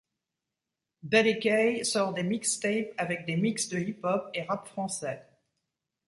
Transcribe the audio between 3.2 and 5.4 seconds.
des mix de hip-hop et rap français.